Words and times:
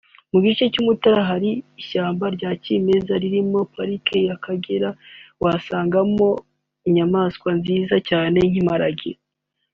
mu 0.31 0.39
gice 0.45 0.63
cy’umutara 0.73 1.21
harimo 1.29 1.59
ishyamba 1.81 2.25
rya 2.35 2.51
kimeza 2.63 3.13
ririmo 3.23 3.59
parike 3.73 4.15
y’Akagera 4.27 4.89
wasangagamo 5.43 6.29
inyamaswa 6.87 7.49
nziza 7.59 7.95
cyane 8.09 8.37
z’Imparage 8.51 9.11